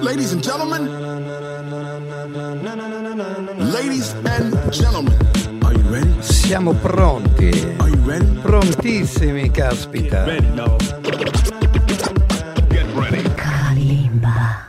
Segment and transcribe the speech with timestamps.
[0.00, 0.88] Ladies and gentlemen,
[3.70, 5.12] ladies and gentlemen,
[5.62, 6.08] are you ready?
[6.22, 7.50] Siamo pronti.
[7.78, 8.24] Are you ready?
[8.40, 10.24] Prontissimi, caspita.
[13.34, 14.66] Kalimba.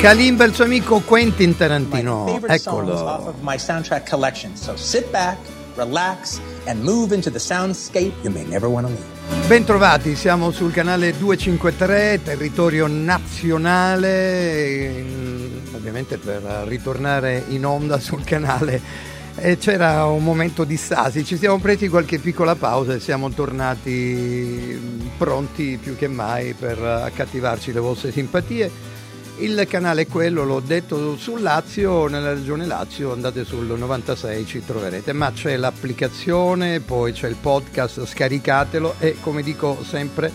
[0.00, 2.26] Kalimba e il suo amico Quentin my Tarantino.
[2.26, 3.32] favorite songs off Eccolo.
[5.76, 9.46] Relax, and move into the soundscape you may never want to leave.
[9.46, 19.12] Bentrovati, siamo sul canale 253, territorio nazionale, in- ovviamente per ritornare in onda sul canale.
[19.36, 24.78] E c'era un momento di stasi, ci siamo presi qualche piccola pausa e siamo tornati
[24.80, 28.70] mm, pronti più che mai per accattivarci le vostre simpatie.
[29.38, 34.64] Il canale è quello, l'ho detto, sul Lazio, nella regione Lazio, andate sul 96 ci
[34.64, 40.32] troverete, ma c'è l'applicazione, poi c'è il podcast, scaricatelo e come dico sempre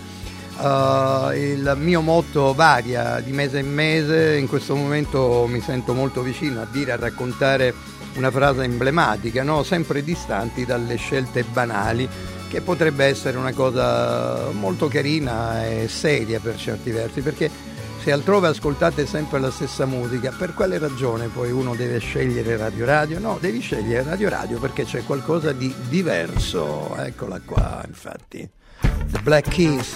[0.60, 6.20] eh, il mio motto varia di mese in mese, in questo momento mi sento molto
[6.20, 7.72] vicino a dire, a raccontare
[8.16, 9.62] una frase emblematica, no?
[9.62, 12.06] sempre distanti dalle scelte banali
[12.50, 17.69] che potrebbe essere una cosa molto carina e seria per certi versi, perché
[18.02, 22.86] se altrove ascoltate sempre la stessa musica, per quale ragione poi uno deve scegliere Radio
[22.86, 23.18] Radio?
[23.18, 26.96] No, devi scegliere Radio Radio perché c'è qualcosa di diverso.
[26.96, 28.48] Eccola qua, infatti.
[28.80, 29.92] The Black Keys.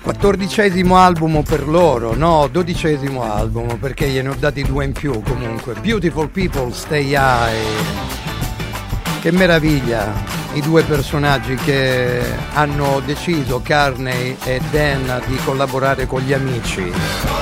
[0.00, 5.74] Quattordicesimo album per loro, no, dodicesimo album perché gliene ho dati due in più comunque.
[5.80, 8.00] Beautiful People, Stay High.
[9.20, 12.22] Che meraviglia, i due personaggi che
[12.52, 17.41] hanno deciso, Carney e Dan, di collaborare con gli amici.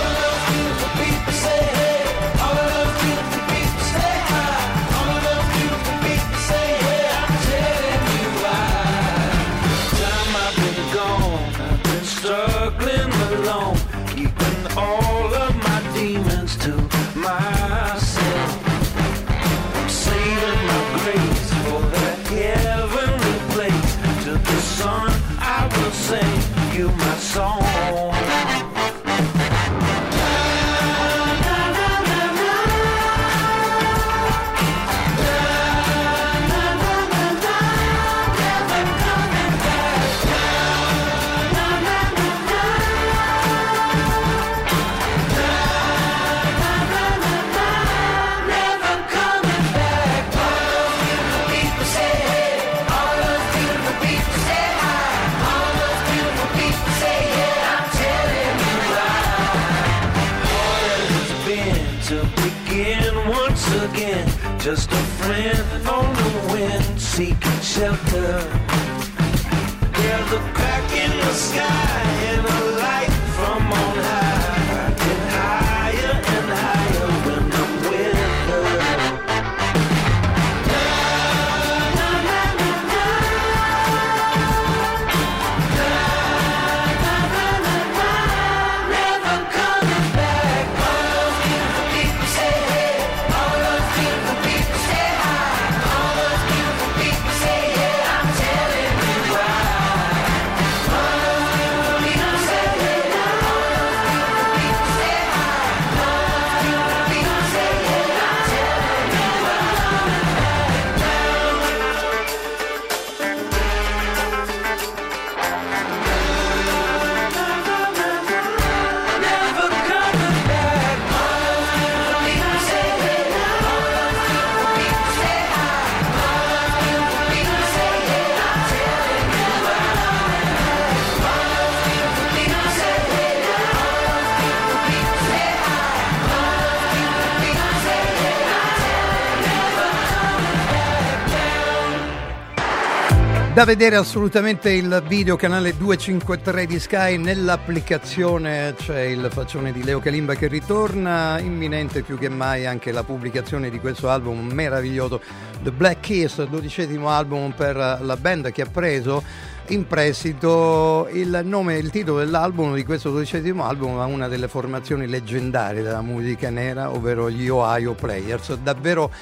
[143.61, 150.01] Da vedere assolutamente il video canale 253 di Sky nell'applicazione c'è il faccione di Leo
[150.01, 155.21] Kalimba che ritorna, imminente più che mai anche la pubblicazione di questo album meraviglioso
[155.63, 159.23] The Black Keys, dodicesimo album per la band che ha preso
[159.67, 164.49] in prestito il nome e il titolo dell'album di questo dodicesimo album a una delle
[164.49, 168.55] formazioni leggendarie della musica nera, ovvero gli Ohio Players.
[168.55, 169.13] Davvero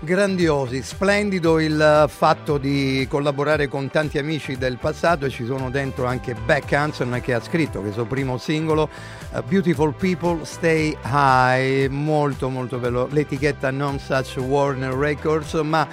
[0.00, 6.04] grandiosi, splendido il fatto di collaborare con tanti amici del passato e ci sono dentro
[6.04, 8.88] anche Beck Hansen che ha scritto questo primo singolo
[9.32, 15.86] uh, Beautiful People Stay High, molto molto bello, l'etichetta Non Such Warner Records, ma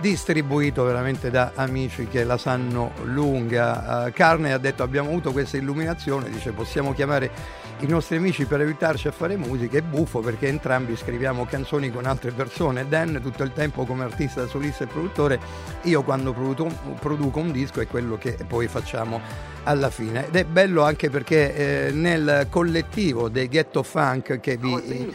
[0.00, 4.06] distribuito veramente da amici che la sanno lunga.
[4.06, 7.30] Uh, Carne ha detto abbiamo avuto questa illuminazione, dice possiamo chiamare
[7.80, 12.06] i nostri amici per aiutarci a fare musica, è buffo perché entrambi scriviamo canzoni con
[12.06, 15.38] altre persone, Dan tutto il tempo come artista solista e produttore,
[15.82, 19.20] io quando produco un disco è quello che poi facciamo
[19.68, 20.26] alla fine.
[20.26, 25.12] Ed è bello anche perché eh, nel collettivo dei Ghetto Funk che vi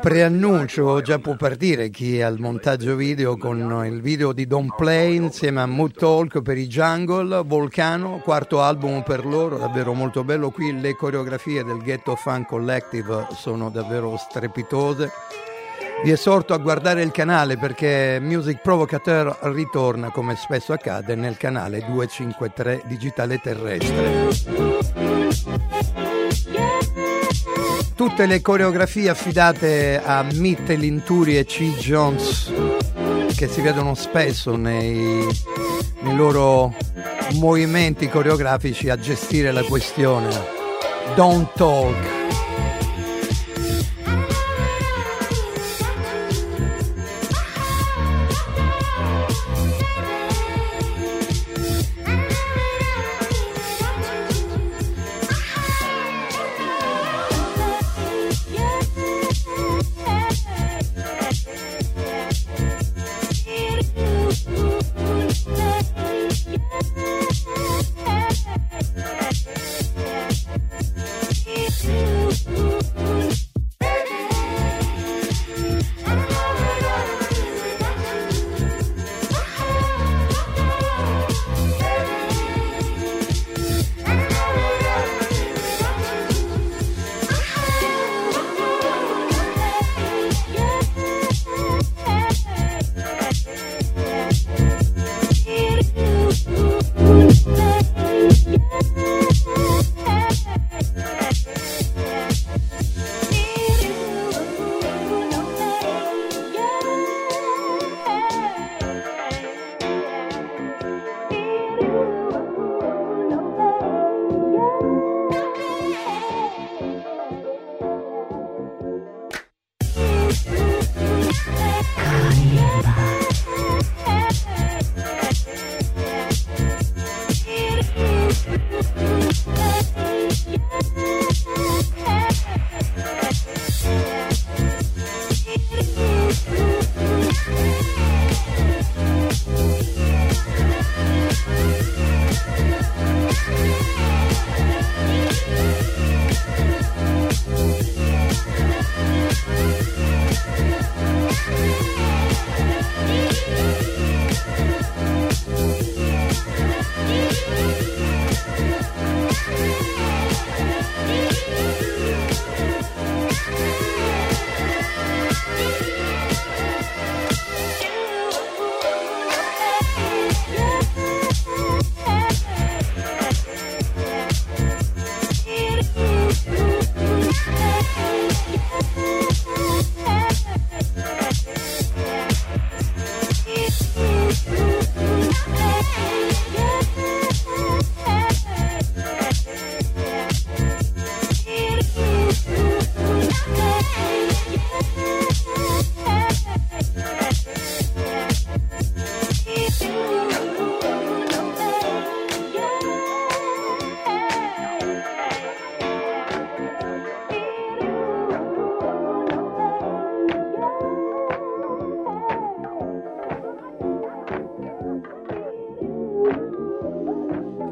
[0.00, 5.16] preannuncio già può partire chi è al montaggio video con il video di Don't Play
[5.16, 10.50] insieme a Mood Talk per i Jungle, Volcano, quarto album per loro, davvero molto bello.
[10.50, 15.10] Qui le coreografie del Ghetto Funk Collective sono davvero strepitose
[16.02, 21.84] vi esorto a guardare il canale perché Music Provocateur ritorna come spesso accade nel canale
[21.86, 24.28] 253 Digitale Terrestre.
[27.94, 31.76] Tutte le coreografie affidate a Mitt Linturi e C.
[31.78, 32.52] Jones
[33.36, 35.24] che si vedono spesso nei,
[36.00, 36.74] nei loro
[37.34, 40.28] movimenti coreografici a gestire la questione.
[41.14, 42.21] Don't talk.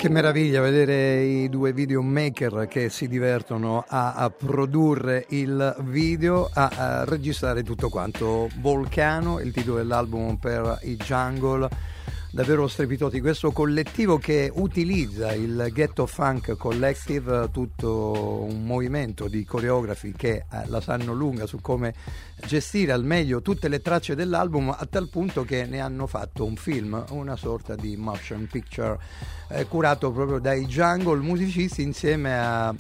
[0.01, 6.71] Che meraviglia vedere i due videomaker che si divertono a, a produrre il video, a,
[6.75, 8.49] a, registrare tutto quanto.
[8.61, 11.69] Volcano, il titolo dell'album per i Jungle,
[12.31, 13.21] davvero strepitosi.
[13.21, 20.67] Questo collettivo che utilizza il Ghetto Funk Collective, tutto un movimento di coreografi che eh,
[20.67, 21.95] la sanno lunga su come
[22.47, 26.57] gestire al meglio tutte le tracce dell'album, a tal punto che ne hanno fatto un
[26.57, 28.99] film, una sorta di motion picture
[29.49, 32.75] eh, curato proprio dai Jungle musicisti insieme a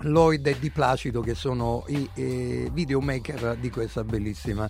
[0.00, 4.68] Lloyd e Di Placido che sono i eh, videomaker di questa bellissima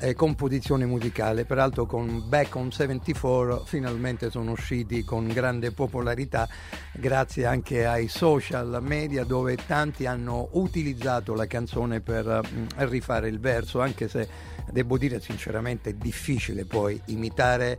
[0.00, 1.44] eh, composizione musicale.
[1.44, 6.48] Peraltro con Back on 74 finalmente sono usciti con grande popolarità
[6.92, 13.28] grazie anche ai social media dove tanti hanno utilizzato la canzone per mh, mm, rifare
[13.28, 14.28] il verso, anche se
[14.74, 17.78] devo dire sinceramente è difficile poi imitare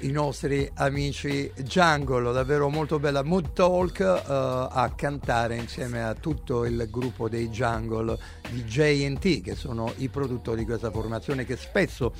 [0.00, 3.24] i nostri amici Jungle, davvero molto bella.
[3.24, 8.16] Mood Talk uh, a cantare insieme a tutto il gruppo dei Jungle
[8.50, 12.12] di JT che sono i produttori di questa formazione che spesso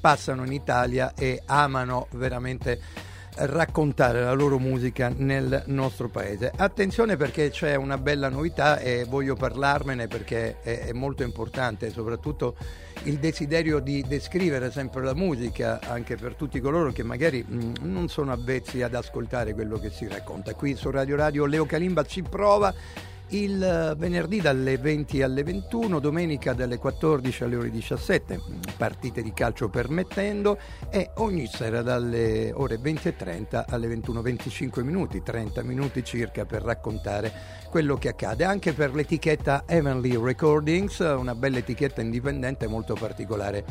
[0.00, 2.80] passano in Italia e amano veramente
[3.36, 6.52] raccontare la loro musica nel nostro paese.
[6.54, 12.56] Attenzione perché c'è una bella novità e voglio parlarmene perché è, è molto importante, soprattutto
[13.04, 17.72] il desiderio di descrivere sempre la musica anche per tutti coloro che magari mh, mm,
[17.82, 20.54] non sono avvezzi ad ascoltare quello che si racconta.
[20.54, 22.72] Qui su Radio Radio Leo Calimba ci prova
[23.34, 28.40] il eh, venerdì dalle 20 alle 21, domenica dalle 14 alle ore 17,
[28.76, 30.58] partite di calcio permettendo,
[30.90, 36.44] e ogni sera dalle ore 20 e 30 alle 21, 25 minuti, 30 minuti circa
[36.44, 42.94] per raccontare quello che accade, anche per l'etichetta Heavenly Recordings, una bella etichetta indipendente molto
[42.94, 43.64] particolare.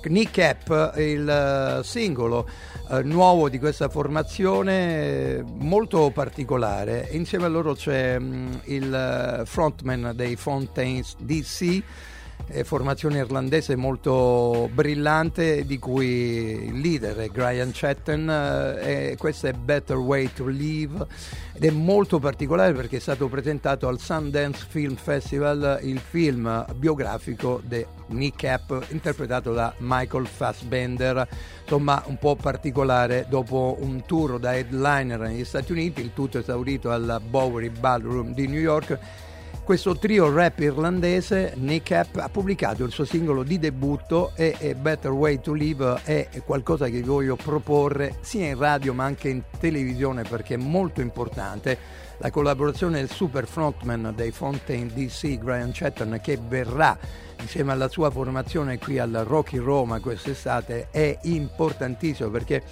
[0.00, 2.48] Kneecap, il eh, singolo
[2.88, 7.08] eh, nuovo di questa formazione, molto particolare.
[7.10, 9.09] Insieme a loro c'è mh, mm, il
[9.44, 11.82] frontman dei Fontaines DC eh,
[12.64, 19.52] formazione irlandese molto brillante di cui il leader è Brian Chatton eh, e questo è
[19.52, 21.06] Better Way to Live.
[21.52, 27.60] Ed è molto particolare perché è stato presentato al Sundance Film Festival il film biografico
[27.64, 31.28] di Nick Cap interpretato da Michael Fassbender.
[31.62, 36.90] Insomma un po' particolare dopo un tour da headliner negli Stati Uniti il tutto esaurito
[36.90, 38.98] al Bowery Ballroom di New York
[39.64, 45.12] questo trio rap irlandese, Nick App, ha pubblicato il suo singolo di debutto e, Better
[45.12, 49.42] Way to Live è qualcosa che vi voglio proporre sia in radio ma anche in
[49.58, 51.78] televisione perché è molto importante.
[52.18, 56.98] La collaborazione del super frontman dei Fontaine DC, Brian Chatton, che verrà
[57.40, 62.62] insieme alla sua formazione qui al Rocky Roma quest'estate, è importantissimo perché eh,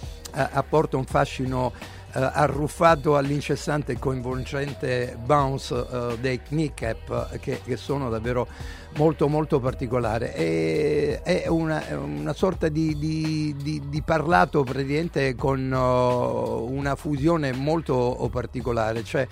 [0.52, 1.72] apporta un fascino
[2.18, 8.48] eh, arruffato all'incessante e coinvolgente bounce eh, dei kneecap che, che sono davvero
[8.96, 10.34] molto molto particolare.
[10.34, 17.52] E, è una, una sorta di, di, di, di, parlato praticamente con uh, una fusione
[17.52, 19.26] molto particolare cioè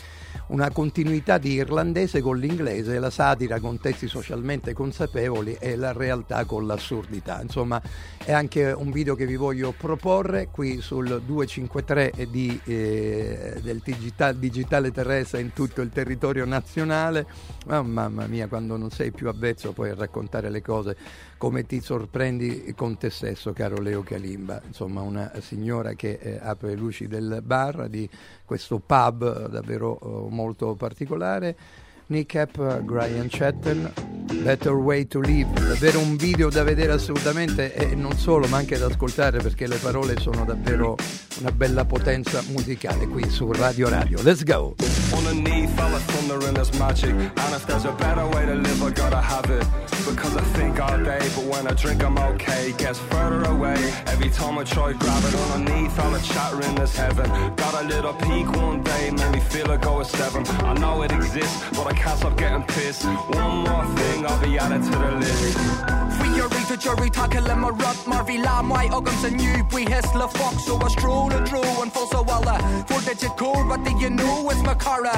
[0.49, 6.45] una continuità di irlandese con l'inglese la satira con testi socialmente consapevoli e la realtà
[6.45, 7.41] con l'assurdità.
[7.41, 7.81] Insomma
[8.23, 14.37] è anche un video che vi voglio proporre qui sul 253 di, eh, del digital,
[14.37, 17.27] digitale terrestre in tutto il territorio nazionale.
[17.69, 20.97] Oh, mamma mia quando non sei più avvezzo avvezzo poi a raccontare le cose
[21.39, 24.61] come ti sorprendi con te stesso, caro Leo Calimba.
[24.67, 28.09] Insomma, una signora che eh, apre le luci del bar di
[28.45, 31.85] questo pub davvero eh, molto particolare.
[32.09, 33.93] Nick Cap, Brian Chatton,
[34.43, 38.79] Better Way to Live, davvero un video da vedere assolutamente e non solo ma anche
[38.79, 40.97] da ascoltare perché le parole sono davvero
[41.41, 44.23] una bella potenza musicale qui su Radio Radio.
[44.23, 44.77] Let's go!
[45.13, 47.11] Underneath, I like thunder and there's magic.
[47.11, 49.67] And if there's a better way to live, I gotta have it.
[50.05, 52.73] Because I think all day, but when I drink, I'm okay.
[52.77, 53.77] Gets further away.
[54.07, 57.29] Every time I try grab it underneath, all the chattering is heaven.
[57.57, 60.47] Got a little peak one day, made me feel like I was seven.
[60.65, 63.05] I know it exists, but I can't stop getting pissed.
[63.05, 65.96] One more thing, I'll be added to the list.
[66.37, 70.15] Your the jury tackle him a rut Marvy Lam White Uggams and you we hiss
[70.15, 73.65] le fox so a stroll and drew and full so well uh, for digit core
[73.65, 75.17] but do you know it's Macara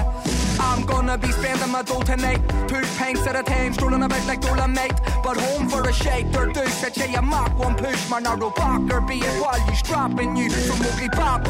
[0.61, 2.41] I'm gonna be spending my dough tonight.
[2.69, 5.01] Two pints at a time strolling about like Dolomite.
[5.23, 8.81] But home for a shake or do say a mock one push my narrow back.
[8.93, 11.47] Or be it while you strapping you from Mowgli Pop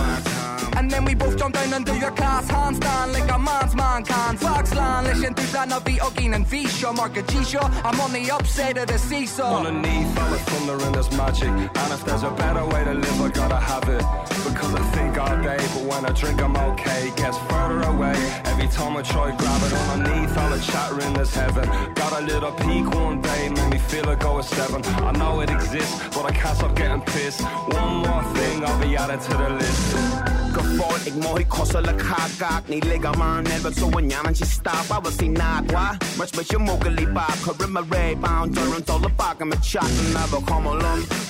[0.78, 4.04] and then we both jump down and do your class handstand like a man's man
[4.04, 4.38] can.
[4.38, 7.58] Foxland, listen to that, not be Ogin and Visha, Mark a G-Show.
[7.60, 9.57] I'm on the upside of the seesaw.
[9.58, 11.48] Underneath all the thunder and there's magic.
[11.48, 14.04] And if there's a better way to live, I gotta have it.
[14.46, 17.10] Because I think all day, but when I drink, I'm okay.
[17.16, 18.14] Gets further away.
[18.44, 21.68] Every time I try grab it underneath all the chattering, there's heaven.
[21.94, 24.80] Got a little peak one day, made me feel like I was seven.
[24.84, 27.42] I know it exists, but I can't stop getting pissed.
[27.42, 30.38] One more thing, I'll be added to the list.
[30.58, 35.94] Kapag igmohi ko sa lakhakak Niligaman never so wanyaman si stop I was si nagwa
[36.16, 39.47] Much but you mogali ba Karim a ray bound Durant all the back I'm a
[39.47, 39.47] chat and never come along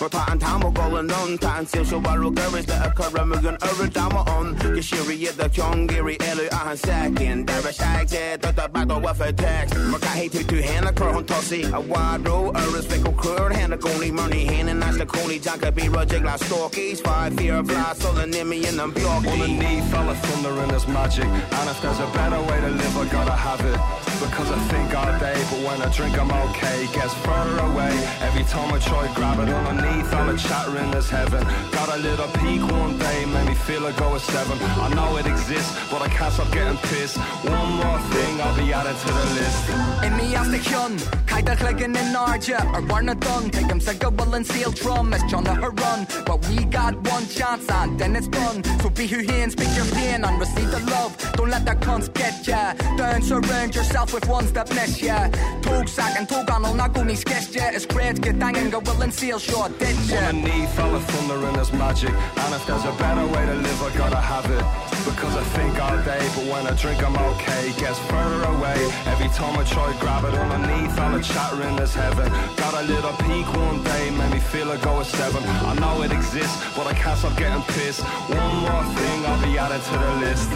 [0.01, 3.59] Rota and time will go and on Tan sil so waro garis That a karamagan
[3.59, 8.69] ura dama on Gishiri yet the kyong giri elu ahan second Irish accent, tot de
[8.69, 9.75] back door för text.
[9.77, 12.57] Man kan hit tu henne kvar hon tar sig a wide road.
[12.57, 15.41] Öres fick och kurd henne goni money henne nästa koni.
[15.45, 17.01] Janka be rojig la stalkies.
[17.03, 19.33] Five fear of fly, so the name me in them bjorky.
[19.33, 21.25] Underneath fella thunder and there's magic.
[21.59, 23.81] And if there's a better way to live, I gotta have it.
[24.23, 26.87] Because I think all day, but when I drink, I'm okay.
[26.95, 28.08] Gets further away.
[28.21, 31.43] Every time I try grab it underneath, all the chattering is heaven.
[31.73, 34.59] Got a little peak one day, made me feel I go a seven.
[34.61, 37.17] I know it exists, but I can't stop getting pissed.
[37.17, 39.63] One more thing, I'll be added to the list.
[40.07, 40.97] Inni as de chion,
[41.27, 45.13] caiid a chlegan in náide ar barna dun, take them go will and seal drum
[45.13, 46.07] as John her run.
[46.27, 48.63] But we got one chance and then it's done.
[48.81, 51.17] So be who hands, speak your pain and receive the love.
[51.35, 52.75] Don't let that cunts get ya.
[52.97, 55.29] Don't surround yourself with ones that bless ya.
[55.63, 57.71] Tog sack and tog on all naguni sketch ya.
[57.99, 60.19] Great, get dang and go will and seal short ditch ya.
[60.31, 62.15] Underneath all the thunder and there's magic.
[62.43, 64.65] And if there's a better way to live, I gotta have it.
[65.09, 67.63] Because I think all day, but when I drink, I'm okay.
[67.83, 68.79] Gets further away.
[69.13, 72.29] Every time I try grab it On underneath, all the chattering is heaven.
[72.63, 75.43] Got a little peak one day, made me feel I go a seven.
[75.71, 78.03] I know it exists, but I can't stop getting pissed.
[78.43, 80.51] One more thing, I'll be added to the list.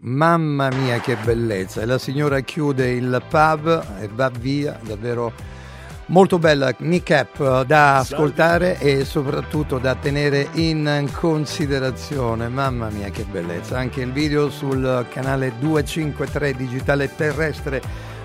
[0.00, 1.82] Mamma mia che bellezza!
[1.82, 3.66] E la signora chiude il pub
[4.00, 5.32] e va via, davvero
[6.08, 12.48] molto bella kneecap da ascoltare e soprattutto da tenere in considerazione.
[12.48, 13.78] Mamma mia che bellezza!
[13.78, 17.82] Anche il video sul canale 253 digitale terrestre.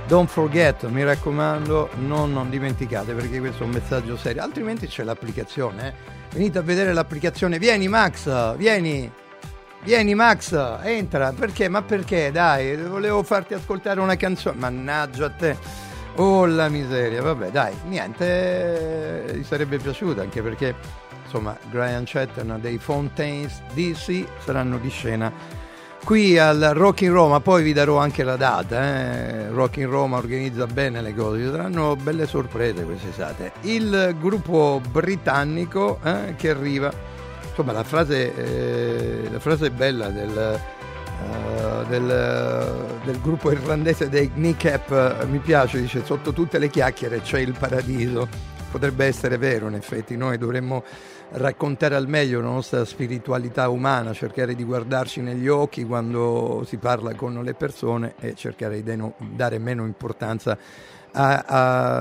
[0.07, 5.03] Don't forget, mi raccomando, non, non dimenticate perché questo è un messaggio serio, altrimenti c'è
[5.03, 5.87] l'applicazione.
[5.87, 5.93] eh.
[6.33, 7.57] Venite a vedere l'applicazione.
[7.57, 9.09] Vieni Max, vieni!
[9.83, 11.67] Vieni Max, entra, perché?
[11.67, 12.31] Ma perché?
[12.31, 14.57] Dai, volevo farti ascoltare una canzone.
[14.57, 15.57] Mannaggia a te.
[16.15, 20.75] Oh la miseria, vabbè dai, niente, eh, gli sarebbe piaciuto anche perché
[21.23, 25.31] insomma Brian Chatton dei Fontaines DC saranno di scena
[26.03, 29.49] qui al Rock in Roma, poi vi darò anche la data, eh?
[29.49, 33.53] Rock in Roma organizza bene le cose, ci saranno belle sorprese quest'estate.
[33.61, 36.91] Il gruppo britannico eh, che arriva,
[37.47, 40.59] insomma la frase, eh, la frase bella del,
[41.21, 44.91] eh, del, del gruppo irlandese dei Kneecap
[45.21, 48.27] eh, mi piace, dice sotto tutte le chiacchiere c'è il paradiso,
[48.71, 50.83] potrebbe essere vero in effetti, noi dovremmo
[51.35, 57.15] raccontare al meglio la nostra spiritualità umana, cercare di guardarci negli occhi quando si parla
[57.15, 60.57] con le persone e cercare di dare meno importanza
[61.13, 61.45] a-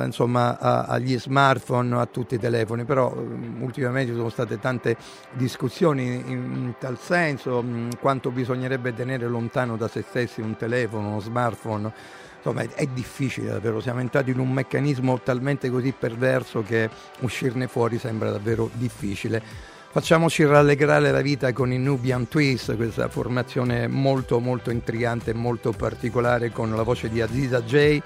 [0.00, 4.58] a- insomma, a- agli smartphone, a tutti i telefoni, però um, ultimamente ci sono state
[4.58, 4.96] tante
[5.32, 11.08] discussioni in, in tal senso, mh, quanto bisognerebbe tenere lontano da se stessi un telefono,
[11.08, 11.92] uno smartphone.
[12.38, 17.68] Insomma, è, è difficile davvero, siamo entrati in un meccanismo talmente così perverso che uscirne
[17.68, 19.70] fuori sembra davvero difficile.
[19.92, 25.72] Facciamoci rallegrare la vita con i Nubian Twist, questa formazione molto molto intrigante e molto
[25.72, 28.02] particolare con la voce di Aziza J e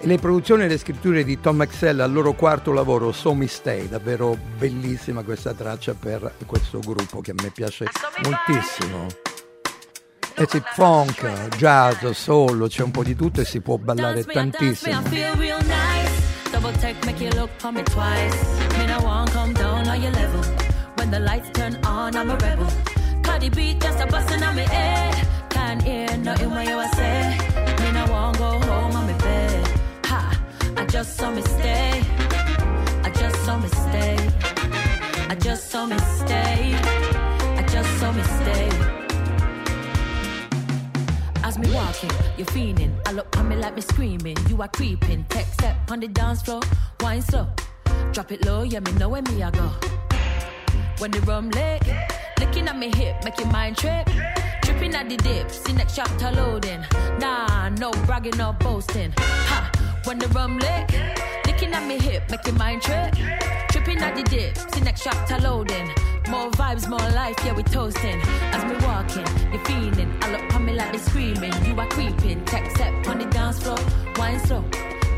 [0.00, 3.88] le produzioni e le scritture di Tom Axel al loro quarto lavoro So Me Stay,
[3.88, 7.86] davvero bellissima questa traccia per questo gruppo che a me piace
[8.22, 9.06] moltissimo.
[10.38, 15.00] E c'è funk, jazz, soul, c'è un po' di tutto e si può ballare tantissimo.
[15.02, 15.24] Cardi
[30.96, 32.02] just saw me stay.
[33.04, 34.16] I just saw me stay.
[35.28, 36.72] I just saw me stay.
[37.60, 38.68] I just saw me stay.
[41.44, 42.92] As me walking, you're fiending.
[43.06, 44.38] I look on me like me screaming.
[44.48, 45.26] You are creeping.
[45.28, 46.62] Tech step on the dance floor.
[47.00, 47.46] Wine slow.
[48.12, 49.68] Drop it low, yeah, me know where me I go.
[50.96, 51.82] When the rum lick,
[52.40, 54.08] licking at me hip, make your mind trip.
[54.76, 56.84] Tripping at the dip, see next chapter loading.
[57.18, 59.10] Nah, no bragging or boasting.
[59.16, 59.70] Ha!
[60.04, 60.92] When the rum lick,
[61.46, 63.14] licking at me hip, make your mind trip.
[63.70, 65.86] Tripping at the dip, see next chapter loading.
[66.28, 68.20] More vibes, more life, yeah, we toasting.
[68.52, 70.14] As me walking, you're feeling.
[70.20, 71.54] I look on me like me screaming.
[71.64, 72.44] You are creeping.
[72.44, 73.78] Tech step on the dance floor,
[74.18, 74.62] wine slow.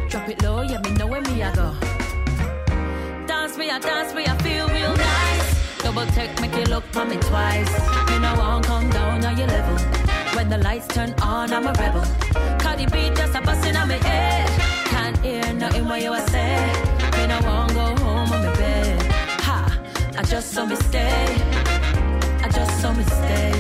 [0.09, 1.75] Drop it low, yeah, me know where me I go.
[3.27, 5.08] Dance me, I dance me, I feel real.
[5.89, 7.73] Double take, make you look for me twice.
[8.11, 9.75] You know I won't come down on your level.
[10.37, 12.05] When the lights turn on, I'm a rebel.
[12.59, 14.51] Cardi B just a bustin' on me head.
[14.85, 16.57] Can't hear nothing what you a say.
[17.17, 19.03] Me no won't go home on my bed.
[19.47, 19.81] Ha,
[20.19, 21.25] I just saw me stay.
[22.45, 23.53] I just saw me stay.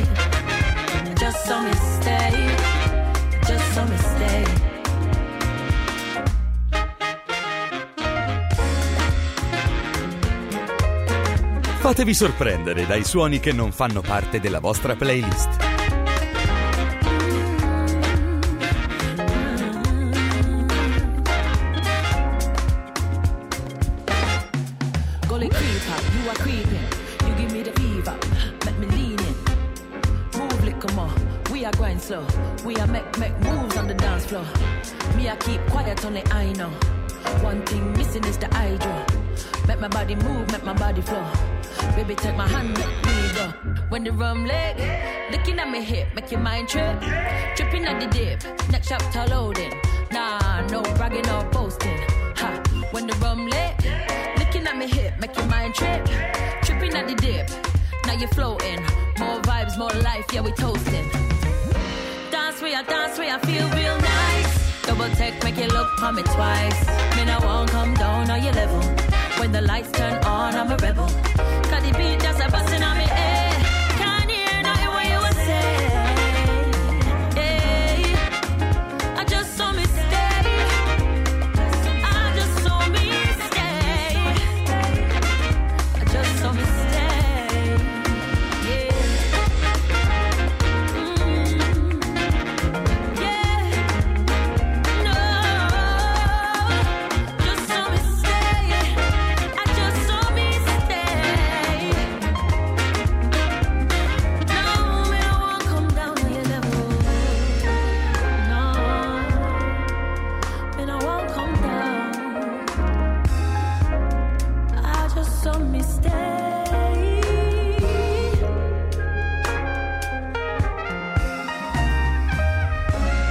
[1.11, 2.35] I just saw me stay.
[3.47, 4.68] Just saw me stay.
[11.89, 15.49] Fatevi sorprendere dai suoni che non fanno parte della vostra playlist.
[32.65, 34.45] We are make make moves on the dance floor.
[35.17, 36.71] Me I keep quiet on the I know.
[37.43, 39.18] One thing missing is the eye draw.
[39.67, 41.25] Make my body move, make my body flow.
[41.95, 43.49] Baby, take my hand, make me go.
[43.89, 44.77] When the rum leg,
[45.31, 47.01] looking at me hip, make your mind trip.
[47.57, 49.73] Tripping at the dip, next chapter loading.
[50.11, 51.99] Nah, no bragging or boasting.
[52.37, 53.75] Ha, when the rum leg,
[54.39, 56.05] looking at me hip, make your mind trip.
[56.63, 57.51] Tripping at the dip,
[58.07, 58.81] now you're floating.
[59.19, 61.09] More vibes, more life, yeah, we toasting.
[62.31, 64.83] Dance where I dance where I feel real nice.
[64.87, 66.87] Double take, make you look for me twice.
[67.17, 69.18] Me I won't come down on your level.
[69.39, 71.48] When the lights turn on, I'm a rebel.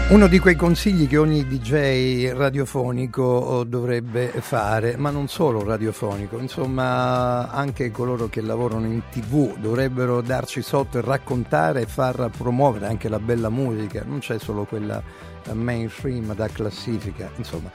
[0.10, 6.40] Uno di quei consigli che ogni DJ radiofonico oh, dovrebbe fare, ma non solo radiofonico,
[6.40, 12.86] insomma anche coloro che lavorano in tv dovrebbero darci sotto e raccontare e far promuovere
[12.86, 15.04] anche la bella musica, non c'è solo quella
[15.44, 17.70] eh, mainstream da classifica, insomma.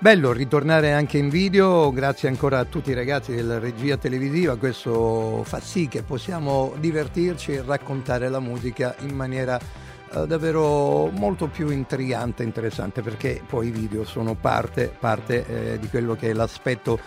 [0.00, 5.44] Bello ritornare anche in video, grazie ancora a tutti i ragazzi della regia televisiva, questo
[5.44, 11.70] fa sì che possiamo divertirci e raccontare la musica in maniera eh, davvero molto più
[11.70, 16.32] intrigante e interessante perché poi i video sono parte, parte eh, di quello che è
[16.32, 16.98] l'aspetto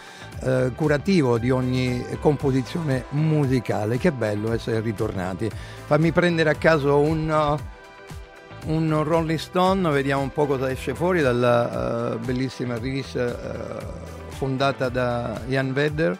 [0.41, 3.97] eh, curativo di ogni composizione musicale.
[3.97, 5.49] Che bello essere ritornati.
[5.49, 11.21] Fammi prendere a caso un, uh, un Rolling Stone, vediamo un po' cosa esce fuori
[11.21, 16.17] dalla uh, bellissima rivista uh, fondata da Ian Vedder.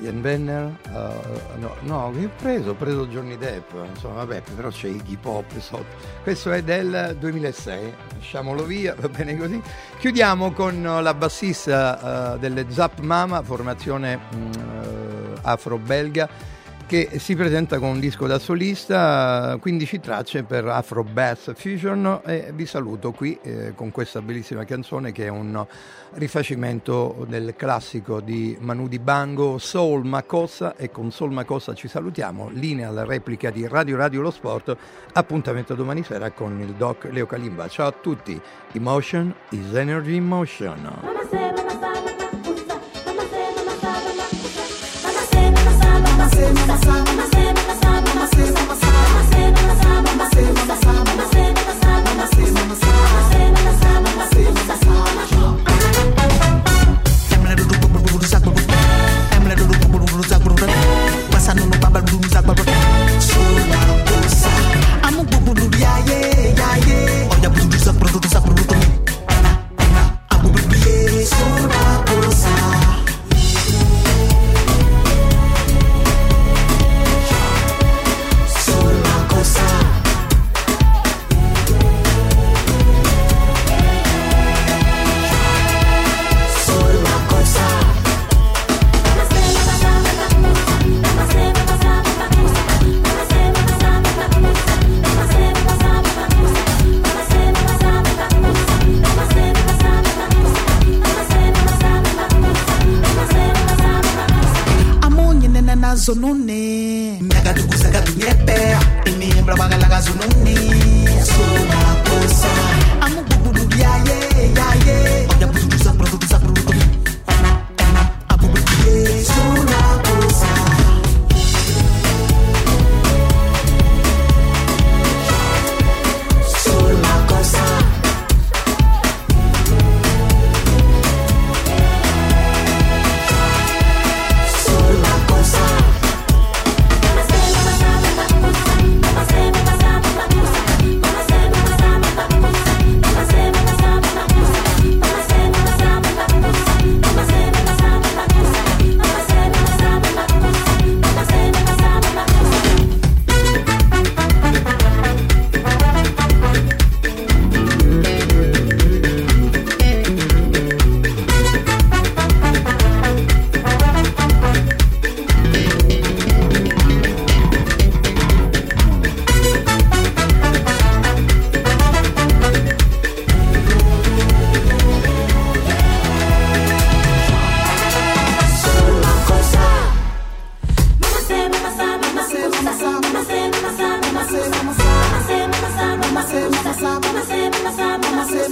[0.00, 2.70] Ian Venner, uh, no, no, che ho preso?
[2.70, 5.96] Ho preso Johnny Depp, insomma, vabbè, però c'è Iggy Pop sotto.
[6.22, 9.60] Questo è del 2006, lasciamolo via, va bene così.
[9.98, 16.28] Chiudiamo con la bassista uh, delle Zap Mama, formazione uh, afro-belga,
[16.90, 22.50] che si presenta con un disco da solista, 15 tracce per Afro Bass Fusion e
[22.52, 25.64] vi saluto qui eh, con questa bellissima canzone che è un
[26.14, 32.88] rifacimento del classico di Manu Dibango, Soul Macossa e con Soul Macossa ci salutiamo, linea
[32.88, 34.76] alla replica di Radio Radio Lo Sport,
[35.12, 37.68] appuntamento domani sera con il doc Leo Kalimba.
[37.68, 38.40] Ciao a tutti,
[38.72, 41.09] Emotion is Energy in Motion.
[46.40, 47.09] Soul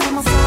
[0.01, 0.38] I'm a.